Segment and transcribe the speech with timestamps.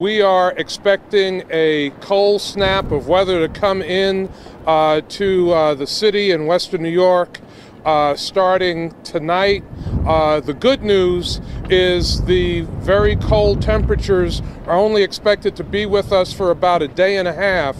[0.00, 4.30] We are expecting a cold snap of weather to come in
[4.66, 7.38] uh, to uh, the city in western New York
[7.84, 9.62] uh, starting tonight.
[10.06, 16.14] Uh, the good news is the very cold temperatures are only expected to be with
[16.14, 17.76] us for about a day and a half.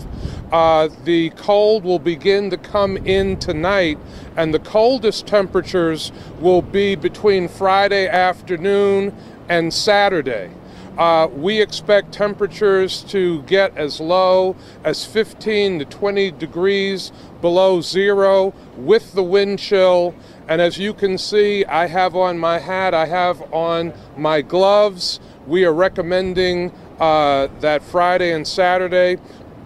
[0.52, 3.98] Uh, the cold will begin to come in tonight,
[4.37, 9.16] and the coldest temperatures will be between Friday afternoon
[9.48, 10.50] and Saturday.
[10.99, 18.53] Uh, we expect temperatures to get as low as 15 to 20 degrees below zero
[18.77, 20.14] with the wind chill.
[20.48, 25.20] And as you can see, I have on my hat, I have on my gloves.
[25.47, 29.17] We are recommending uh, that Friday and Saturday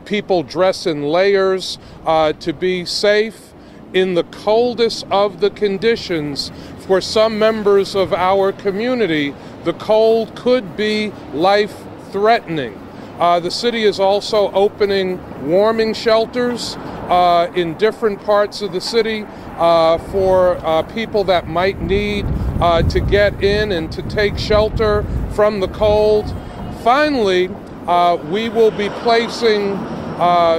[0.04, 3.54] people dress in layers uh, to be safe
[3.92, 6.52] in the coldest of the conditions.
[6.80, 11.74] For some members of our community, the cold could be life
[12.10, 12.80] threatening.
[13.18, 16.76] Uh, the city is also opening warming shelters
[17.08, 19.24] uh, in different parts of the city
[19.56, 22.26] uh, for uh, people that might need
[22.60, 26.24] uh, to get in and to take shelter from the cold.
[26.82, 27.48] Finally,
[27.86, 29.78] uh, we will be placing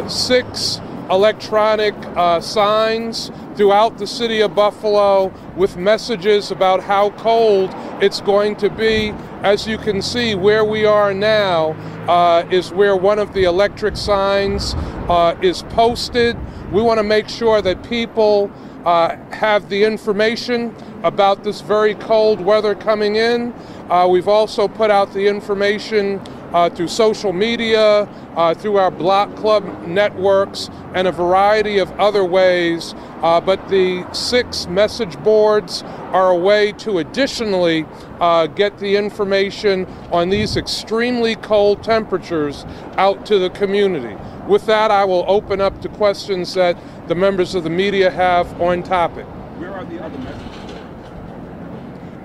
[0.09, 1.94] six electronic
[2.42, 9.14] signs throughout the city of Buffalo with messages about how cold it's going to be.
[9.42, 11.72] As you can see, where we are now
[12.08, 14.73] uh, is where one of the electric signs
[15.08, 16.38] uh, is posted.
[16.72, 18.52] We want to make sure that people
[18.86, 23.54] uh, have the information about this very cold weather coming in.
[23.89, 26.20] Uh, we've also put out the information
[26.54, 32.23] uh, through social media, uh, through our block club networks, and a variety of other
[32.23, 32.94] ways.
[33.22, 37.86] Uh, but the six message boards are a way to additionally
[38.20, 42.66] uh, get the information on these extremely cold temperatures
[42.98, 44.16] out to the community.
[44.48, 48.61] With that, I will open up to questions that the members of the media have
[48.61, 49.26] on topic.
[49.58, 50.52] Where are the other messages?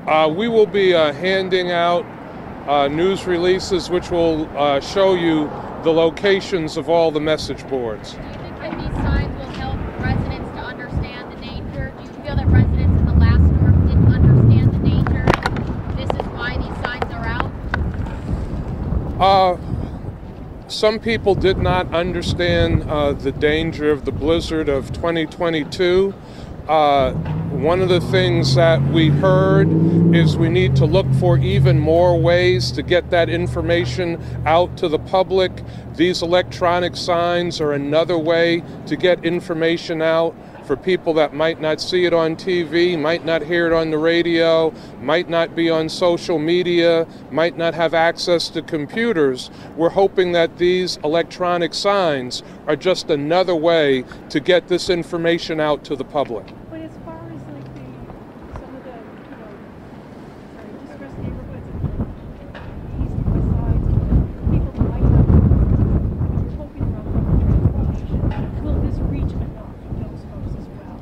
[0.06, 2.04] Uh, we will be uh, handing out
[2.70, 5.50] uh, news releases which will uh, show you
[5.82, 8.12] the locations of all the message boards.
[8.12, 11.92] Do you think that these signs will help residents to understand the danger?
[11.98, 15.26] Do you feel that residents in the last storm didn't understand the danger?
[15.96, 17.50] This is why these signs are out?
[19.20, 26.14] Uh, some people did not understand uh, the danger of the blizzard of 2022.
[26.68, 29.68] Uh, one of the things that we heard
[30.14, 34.88] is we need to look for even more ways to get that information out to
[34.88, 35.52] the public.
[35.94, 40.34] These electronic signs are another way to get information out
[40.66, 43.98] for people that might not see it on TV, might not hear it on the
[43.98, 49.50] radio, might not be on social media, might not have access to computers.
[49.76, 55.84] We're hoping that these electronic signs are just another way to get this information out
[55.84, 56.46] to the public.
[56.70, 57.80] But as far as like the,
[58.60, 58.94] some of the,
[59.24, 59.50] you know,
[60.54, 63.90] sorry, distressed neighborhoods and the east and west sides,
[64.54, 65.26] people that might not,
[66.30, 70.94] what you're hoping around public transportation, will this reach enough for those folks as well?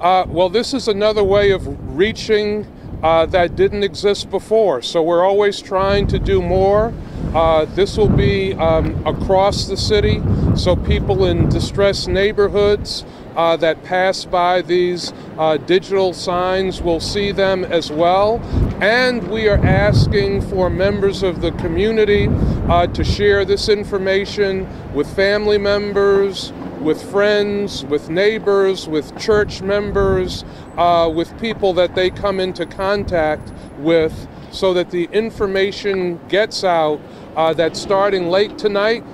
[0.00, 2.66] Uh, well, this is another way of reaching
[3.02, 4.80] uh, that didn't exist before.
[4.80, 6.94] So we're always trying to do more.
[7.34, 10.22] Uh, this will be um, across the city,
[10.56, 13.04] so people in distressed neighborhoods
[13.36, 18.38] uh, that pass by these uh, digital signs will see them as well.
[18.80, 22.28] And we are asking for members of the community
[22.70, 30.44] uh, to share this information with family members, with friends, with neighbors, with church members,
[30.76, 37.00] uh, with people that they come into contact with, so that the information gets out
[37.36, 39.04] uh, that starting late tonight,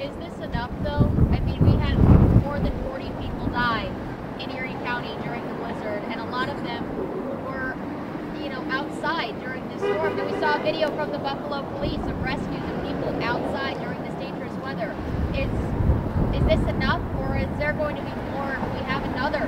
[0.00, 1.12] Is this enough though?
[1.30, 1.98] I mean, we had
[2.44, 3.84] more than 40 people die
[4.40, 6.80] in Erie County during the blizzard, and a lot of them
[7.44, 7.76] were,
[8.42, 10.18] you know, outside during this storm.
[10.18, 14.02] And we saw a video from the Buffalo Police of rescues of people outside during
[14.02, 14.96] this dangerous weather.
[15.36, 15.52] Is
[16.32, 19.44] is this enough, or is there going to be more we have another?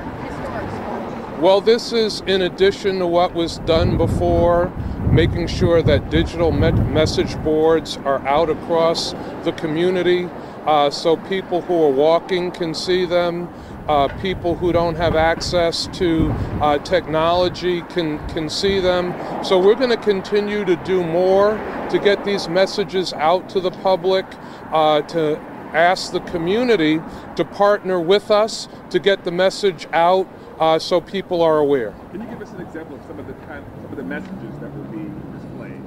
[1.42, 4.68] Well, this is in addition to what was done before,
[5.10, 9.10] making sure that digital me- message boards are out across
[9.42, 10.28] the community
[10.66, 13.52] uh, so people who are walking can see them.
[13.88, 16.30] Uh, people who don't have access to
[16.60, 19.12] uh, technology can, can see them.
[19.42, 21.54] So we're going to continue to do more
[21.90, 24.26] to get these messages out to the public,
[24.70, 25.40] uh, to
[25.74, 27.00] ask the community
[27.34, 30.28] to partner with us to get the message out
[30.62, 31.92] uh, so people are aware.
[32.12, 34.60] Can you give us an example of some of the kind, some of the messages
[34.60, 35.82] that will be displayed?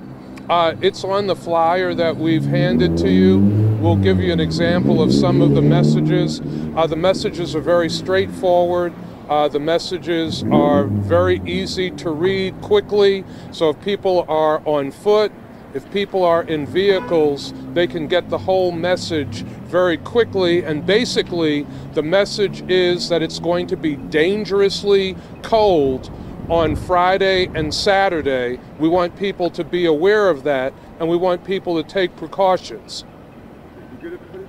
[0.50, 3.40] Uh, it's on the flyer that we've handed to you.
[3.80, 6.42] We'll give you an example of some of the messages.
[6.76, 8.94] Uh, the messages are very straightforward.
[9.30, 13.24] Uh, the messages are very easy to read quickly.
[13.52, 15.32] So if people are on foot,
[15.74, 20.64] if people are in vehicles, they can get the whole message very quickly.
[20.64, 26.12] And basically, the message is that it's going to be dangerously cold
[26.50, 28.60] on Friday and Saturday.
[28.80, 33.04] We want people to be aware of that, and we want people to take precautions.
[34.02, 34.48] You good at put it?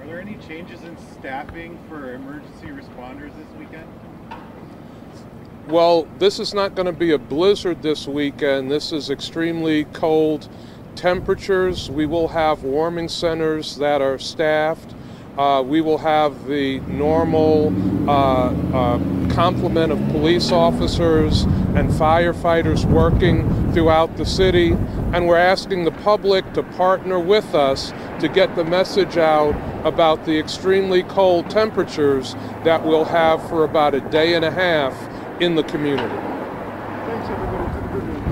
[0.00, 3.88] Are there any changes in staffing for emergency responders this weekend?
[5.68, 8.70] Well, this is not going to be a blizzard this weekend.
[8.70, 10.48] This is extremely cold
[10.96, 11.90] temperatures.
[11.90, 14.94] We will have warming centers that are staffed.
[15.36, 17.72] Uh, we will have the normal
[18.08, 18.98] uh, uh,
[19.30, 21.42] complement of police officers
[21.74, 24.72] and firefighters working throughout the city.
[25.14, 29.54] And we're asking the public to partner with us to get the message out
[29.86, 32.34] about the extremely cold temperatures
[32.64, 34.94] that we'll have for about a day and a half
[35.40, 36.14] in the community.
[36.14, 37.68] Thanks, everybody.
[37.68, 38.31] Have a good one.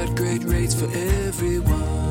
[0.37, 2.10] great rates for everyone.